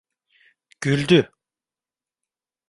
[0.81, 1.31] Güldü…